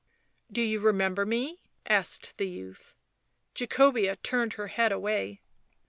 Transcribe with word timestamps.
"Do 0.51 0.63
you 0.63 0.79
remember 0.79 1.27
me?" 1.27 1.61
asked 1.87 2.39
the 2.39 2.49
youth. 2.49 2.95
Jacobea 3.53 4.15
turned 4.15 4.53
her 4.53 4.69
head 4.69 4.91
away. 4.91 5.41